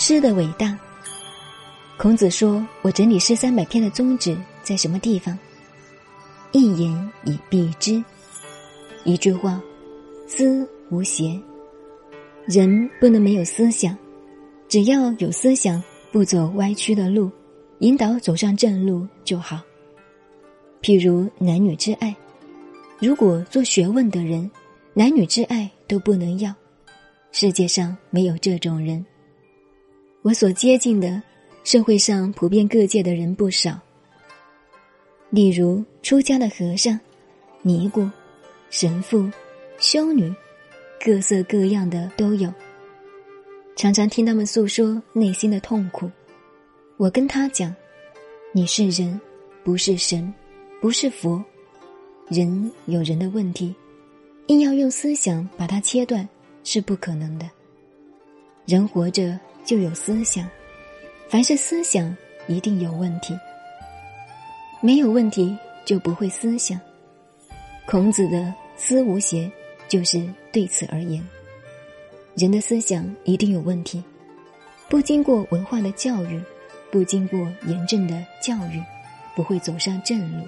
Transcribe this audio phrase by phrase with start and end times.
[0.00, 0.74] 诗的伟大。
[1.98, 5.38] 孔子说：“我整理诗三百篇的宗旨在什么地方？
[6.52, 8.02] 一言以蔽之。
[9.04, 9.60] 一句话，
[10.26, 11.38] 思无邪。
[12.46, 13.94] 人不能没有思想，
[14.70, 17.30] 只要有思想，不走歪曲的路，
[17.80, 19.60] 引导走上正路就好。
[20.80, 22.16] 譬如男女之爱，
[22.98, 24.50] 如果做学问的人，
[24.94, 26.54] 男女之爱都不能要，
[27.32, 29.04] 世界上没有这种人。
[30.22, 31.22] 我所接近的。”
[31.62, 33.78] 社会上普遍各界的人不少，
[35.28, 36.98] 例如出家的和尚、
[37.60, 38.08] 尼姑、
[38.70, 39.30] 神父、
[39.78, 40.34] 修女，
[41.04, 42.50] 各色各样的都有。
[43.76, 46.10] 常常听他们诉说内心的痛苦，
[46.96, 47.72] 我跟他讲
[48.52, 49.20] ：“你是人，
[49.62, 50.32] 不是神，
[50.80, 51.44] 不是佛。
[52.28, 53.74] 人有人的问题，
[54.46, 56.26] 硬要用思想把它切断
[56.64, 57.48] 是不可能的。
[58.64, 60.48] 人活着就有思想。”
[61.28, 62.16] 凡是思想，
[62.48, 63.38] 一定有问题。
[64.80, 66.80] 没有问题，就不会思想。
[67.86, 69.48] 孔子的“思无邪”
[69.88, 71.24] 就是对此而言。
[72.34, 74.02] 人的思想一定有问题，
[74.88, 76.42] 不经过文化的教育，
[76.90, 78.82] 不经过严正的教育，
[79.36, 80.44] 不会走上正路。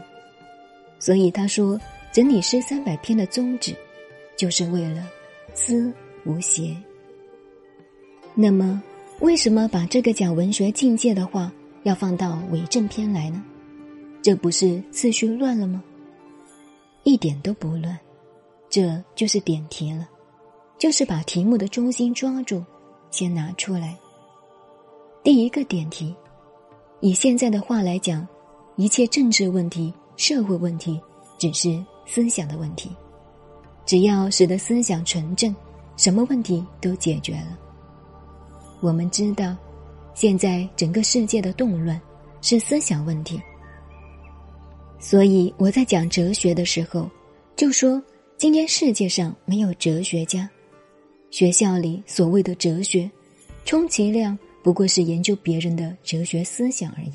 [0.98, 3.72] 所以他说，整理诗三百篇的宗旨，
[4.36, 5.08] 就是为了
[5.54, 5.92] 思
[6.24, 6.76] 无邪。
[8.34, 8.82] 那么。
[9.22, 11.50] 为什么把这个讲文学境界的话
[11.84, 13.40] 要放到伪正篇来呢？
[14.20, 15.80] 这不是次序乱了吗？
[17.04, 17.96] 一点都不乱，
[18.68, 20.08] 这就是点题了，
[20.76, 22.64] 就是把题目的中心抓住，
[23.12, 23.96] 先拿出来。
[25.22, 26.12] 第一个点题，
[26.98, 28.26] 以现在的话来讲，
[28.74, 31.00] 一切政治问题、社会问题，
[31.38, 32.90] 只是思想的问题，
[33.86, 35.54] 只要使得思想纯正，
[35.96, 37.56] 什么问题都解决了。
[38.82, 39.56] 我们知道，
[40.12, 41.98] 现在整个世界的动乱
[42.40, 43.40] 是思想问题。
[44.98, 47.08] 所以我在讲哲学的时候，
[47.54, 48.02] 就说
[48.36, 50.50] 今天世界上没有哲学家，
[51.30, 53.08] 学校里所谓的哲学，
[53.64, 57.12] 充其量不过是研究别人的哲学思想而已。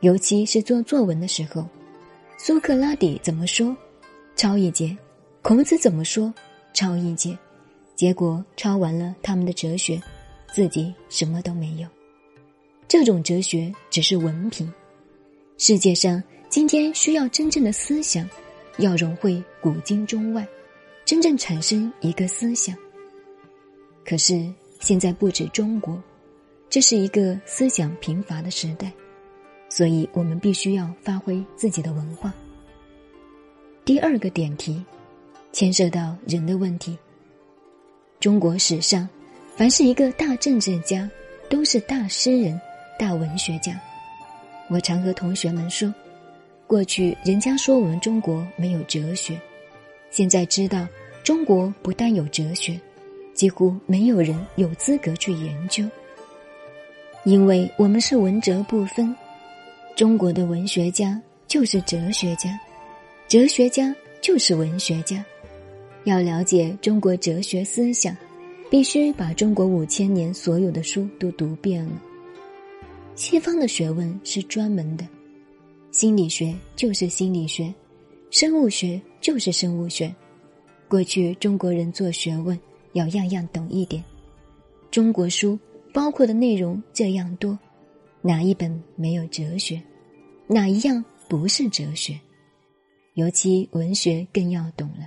[0.00, 1.66] 尤其是做作文的时候，
[2.38, 3.76] 苏格拉底怎么说，
[4.36, 4.96] 抄一节；
[5.42, 6.32] 孔子怎么说，
[6.72, 7.36] 抄一节。
[7.96, 10.00] 结果抄完了他们的哲学。
[10.52, 11.88] 自己什么都没有，
[12.86, 14.70] 这种哲学只是文凭。
[15.56, 18.28] 世界上今天需要真正的思想，
[18.76, 20.46] 要融汇古今中外，
[21.06, 22.76] 真正产生一个思想。
[24.04, 24.46] 可是
[24.78, 25.98] 现在不止中国，
[26.68, 28.92] 这是一个思想贫乏的时代，
[29.70, 32.30] 所以我们必须要发挥自己的文化。
[33.86, 34.84] 第二个点题，
[35.50, 36.98] 牵涉到人的问题。
[38.20, 39.08] 中国史上。
[39.62, 41.08] 凡是一个大政治家，
[41.48, 42.60] 都是大诗人、
[42.98, 43.80] 大文学家。
[44.68, 45.94] 我常和同学们说，
[46.66, 49.40] 过去人家说我们中国没有哲学，
[50.10, 50.84] 现在知道
[51.22, 52.76] 中国不但有哲学，
[53.34, 55.88] 几乎没有人有资格去研究，
[57.22, 59.14] 因为我们是文哲不分。
[59.94, 62.58] 中国的文学家就是哲学家，
[63.28, 65.24] 哲学家就是文学家。
[66.02, 68.12] 要了解中国哲学思想。
[68.72, 72.02] 必须把中国五千年所有的书都读遍了。
[73.14, 75.06] 西方的学问是专门的，
[75.90, 77.70] 心理学就是心理学，
[78.30, 80.10] 生物学就是生物学。
[80.88, 82.58] 过去中国人做学问
[82.94, 84.02] 要样样懂一点，
[84.90, 85.58] 中国书
[85.92, 87.58] 包括的内容这样多，
[88.22, 89.82] 哪一本没有哲学？
[90.46, 92.18] 哪一样不是哲学？
[93.16, 95.06] 尤其文学更要懂了，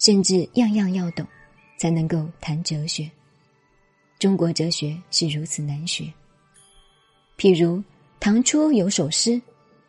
[0.00, 1.24] 甚至样样要懂。
[1.80, 3.10] 才能够谈哲学。
[4.18, 6.04] 中国哲学是如此难学。
[7.38, 7.82] 譬如
[8.20, 9.40] 唐初有首诗，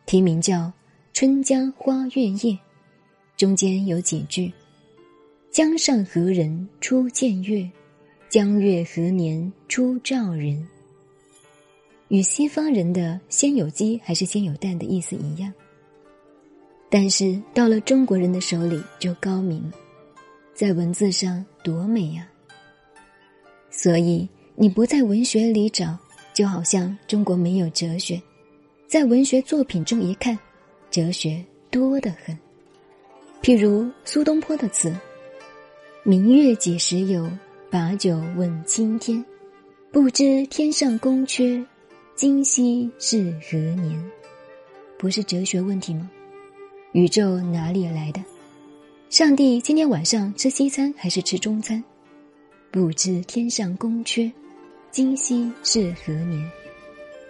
[0.06, 0.60] 题名叫
[1.12, 2.54] 《春江花月夜》，
[3.36, 4.50] 中间有几句
[5.52, 7.70] ：“江上何人初见月？
[8.30, 10.66] 江月何年初照人？”
[12.08, 15.52] 与西方人的“先有鸡还是先有蛋”的意思一样，
[16.88, 19.72] 但是到了中国人的手里就高明了。
[20.54, 22.28] 在文字上多美呀！
[23.70, 25.96] 所以你不在文学里找，
[26.34, 28.20] 就好像中国没有哲学。
[28.86, 30.38] 在文学作品中一看，
[30.90, 32.36] 哲学多得很。
[33.40, 34.94] 譬如苏东坡的词
[36.04, 37.30] ：“明月几时有？
[37.70, 39.24] 把酒问青天。
[39.90, 41.66] 不知天上宫阙，
[42.14, 44.10] 今夕是何年？”
[44.98, 46.10] 不是哲学问题吗？
[46.92, 48.22] 宇宙哪里来的？
[49.12, 51.84] 上帝今天晚上吃西餐还是吃中餐？
[52.70, 54.32] 不知天上宫阙，
[54.90, 56.50] 今夕是何年？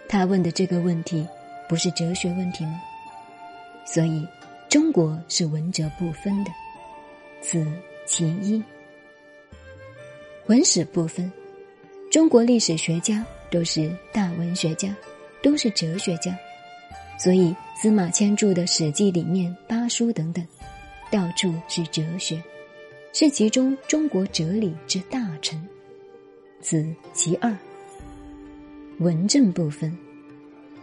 [0.07, 1.27] 他问的这个问题，
[1.67, 2.79] 不是哲学问题吗？
[3.85, 4.25] 所以，
[4.69, 6.51] 中国是文哲不分的，
[7.41, 7.67] 此
[8.05, 8.63] 其一。
[10.45, 11.29] 文史不分，
[12.09, 14.95] 中国历史学家都是大文学家，
[15.41, 16.33] 都是哲学家，
[17.19, 20.47] 所以司马迁著的《史记》里面八书等等，
[21.13, 22.41] 到处是哲学，
[23.13, 25.63] 是其中中国哲理之大成。
[26.59, 26.83] 此
[27.13, 27.55] 其二。
[28.97, 29.95] 文政不分，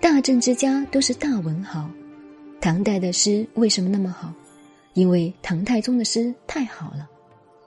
[0.00, 1.90] 大政之家都是大文豪。
[2.60, 4.32] 唐代的诗为什么那么好？
[4.94, 7.10] 因为唐太宗的诗太好了，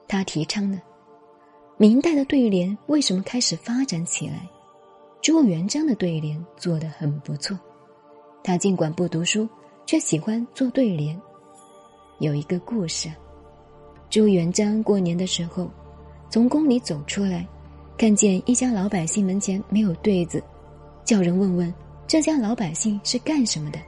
[0.08, 0.80] 他提倡的。
[1.76, 4.48] 明代的对联为什么开始发展起来？
[5.20, 7.58] 朱元璋的对联做得很不错，
[8.42, 9.46] 他尽管不读书，
[9.84, 11.20] 却喜欢做对联。
[12.18, 13.10] 有一个故事，
[14.08, 15.70] 朱元璋过年的时候，
[16.30, 17.46] 从宫里走出来，
[17.98, 20.42] 看见一家老百姓门前没有对子，
[21.04, 21.72] 叫人问问
[22.06, 23.78] 这家老百姓是干什么的，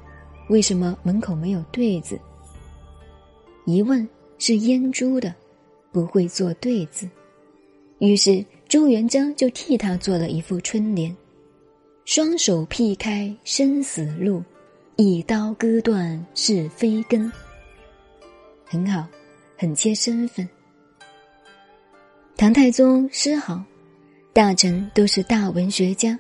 [0.49, 2.19] 为什么门口没有对子？
[3.65, 4.07] 一问
[4.39, 5.35] 是阉猪的，
[5.93, 7.09] 不会做对子。
[7.99, 11.17] 于是朱元璋就替他做了一副春联
[12.05, 14.43] ：“双手劈开生死路，
[14.97, 17.33] 一刀割断是非根。”
[18.67, 19.07] 很好，
[19.57, 20.47] 很切身份。
[22.37, 23.63] 唐太宗诗好，
[24.33, 26.19] 大臣都是大文学家，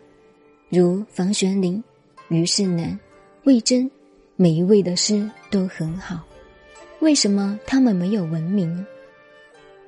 [0.70, 1.82] 如房玄龄、
[2.28, 2.98] 虞世南、
[3.44, 3.90] 魏征，
[4.36, 6.24] 每一位的诗都很好。
[7.00, 8.86] 为什么他们没有文明？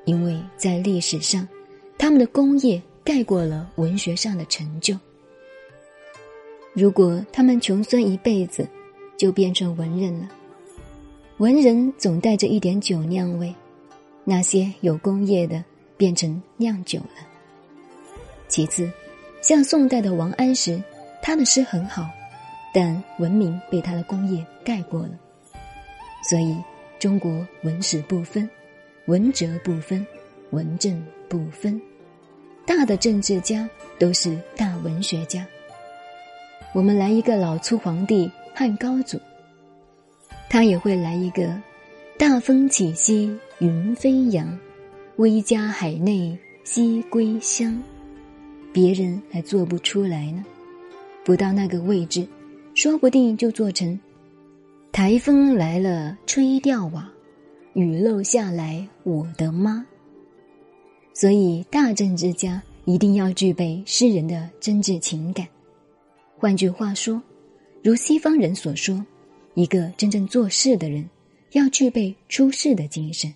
[0.04, 1.48] 因为在历史上。
[2.00, 4.96] 他们的功业盖过了文学上的成就。
[6.72, 8.68] 如果他们穷酸一辈子，
[9.16, 10.28] 就变成文人了。
[11.38, 13.54] 文人总带着一点酒酿味，
[14.24, 15.64] 那些有工业的
[15.96, 17.26] 变成酿酒了。
[18.48, 18.90] 其次，
[19.40, 20.82] 像宋代的王安石，
[21.22, 22.08] 他的诗很好，
[22.74, 25.10] 但文明被他的工业盖过了。
[26.28, 26.56] 所以，
[26.98, 28.48] 中国文史不分，
[29.06, 30.06] 文哲不分，
[30.50, 31.02] 文政。
[31.28, 31.78] 不分，
[32.64, 33.68] 大的政治家
[33.98, 35.46] 都是大文学家。
[36.72, 39.20] 我们来一个老粗皇帝汉高祖，
[40.48, 41.60] 他也会来一个
[42.16, 44.58] 大风起兮云飞扬，
[45.16, 47.80] 威加海内兮归乡。
[48.72, 50.44] 别人还做不出来呢，
[51.24, 52.26] 不到那个位置，
[52.74, 53.98] 说不定就做成
[54.92, 57.10] 台风来了吹掉瓦，
[57.74, 59.84] 雨漏下来我的妈。
[61.14, 65.46] 所以，大政治家一定要具备诗人的真挚情感。
[66.36, 67.20] 换句话说，
[67.82, 69.04] 如西方人所说，
[69.58, 71.04] 一个真正做事的人
[71.50, 73.34] 要具备出世的精神，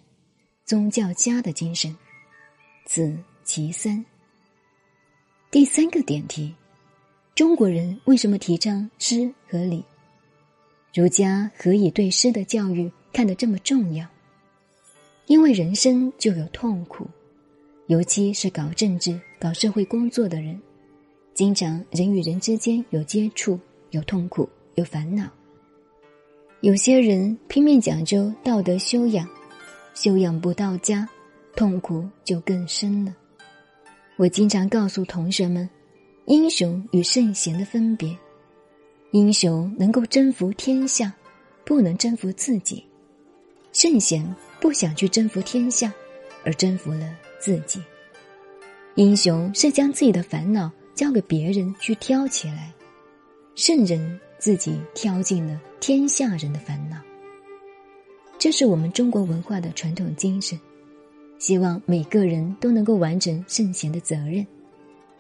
[0.65, 1.93] 宗教家的精神。
[2.87, 4.05] 此其三。
[5.51, 6.55] 第三个点题：
[7.35, 9.85] 中国人为什么提倡诗和礼？
[10.95, 14.07] 儒家何以对诗的教育看得这么重要？
[15.27, 17.05] 因为人生就有痛苦。
[17.89, 20.57] 尤其是搞政治、搞社会工作的人，
[21.35, 23.59] 经常人与人之间有接触、
[23.91, 25.29] 有痛苦、有烦恼。
[26.62, 29.28] 有些人拼命讲究道德修养，
[29.95, 31.09] 修养不到家，
[31.57, 33.12] 痛苦就更深了。
[34.14, 35.69] 我经常告诉同学们，
[36.26, 38.16] 英雄与圣贤的分别：
[39.11, 41.12] 英雄能够征服天下，
[41.64, 42.81] 不能征服自己；
[43.73, 44.25] 圣贤
[44.61, 45.92] 不想去征服天下，
[46.45, 47.12] 而征服了。
[47.40, 47.83] 自己，
[48.95, 52.73] 英雄是将自己的烦恼交给别人去挑起来，
[53.57, 56.96] 圣人自己挑尽了天下人的烦恼。
[58.40, 60.58] 这是我们中国文化的传统精神，
[61.38, 64.44] 希望每个人都能够完成圣贤的责任，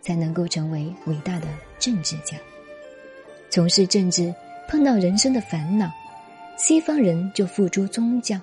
[0.00, 1.46] 才能够成为伟大的
[1.78, 2.36] 政治家。
[3.48, 4.34] 从事政治
[4.68, 5.88] 碰到人生的烦恼，
[6.58, 8.40] 西方人就付诸宗教，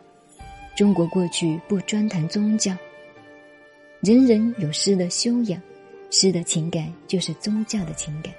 [0.78, 2.74] 中国过去不专谈宗教。
[4.00, 5.62] 人人有诗的修养，
[6.10, 8.34] 诗的情感就是宗教的情感。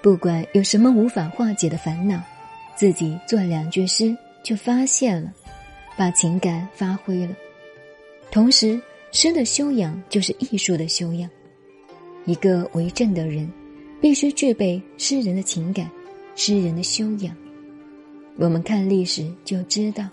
[0.00, 2.20] 不管有什么无法化解的烦恼，
[2.76, 5.32] 自己做两句诗就发现了，
[5.96, 7.34] 把情感发挥了。
[8.30, 11.28] 同时，诗的修养就是艺术的修养。
[12.26, 13.50] 一个为政的人，
[14.00, 15.90] 必须具备诗人的情感，
[16.36, 17.34] 诗人的修养。
[18.36, 20.04] 我们看历史就知道，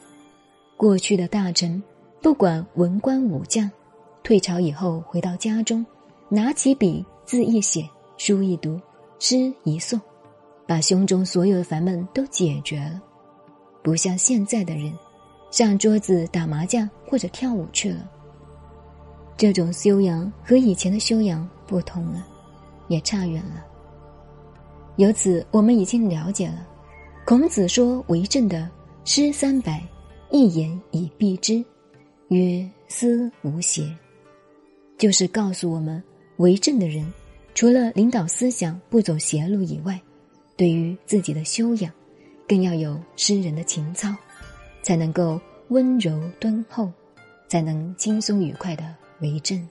[0.76, 1.82] 过去的大臣，
[2.22, 3.70] 不管文官武将。
[4.24, 5.86] 退朝以后，回到家中，
[6.30, 7.88] 拿起笔，字一写，
[8.18, 8.82] 书一读，
[9.28, 10.00] 诗一诵，
[10.68, 13.02] 把胸中所有的烦闷都解决了。
[13.82, 14.94] 不像现在的人，
[15.50, 18.08] 上桌子打麻将或者跳舞去了。
[19.36, 22.24] 这种修养和以前的修养不同了，
[22.88, 23.66] 也差远了。
[24.98, 26.68] 由此，我们已经了解了，
[27.26, 28.70] 孔子说为政的
[29.06, 29.84] 诗三百，
[30.30, 31.66] 一言以蔽之，
[32.28, 33.92] 曰思无邪，
[35.00, 36.00] 就是告诉我们，
[36.38, 37.12] 为政的人，
[37.56, 39.98] 除了领导思想不走邪路以外，
[40.58, 41.90] 对于自己的修养，
[42.46, 44.14] 更要有诗人的情操，
[44.84, 46.92] 才能够温柔敦厚，
[47.48, 49.66] 才能轻松愉快的为政。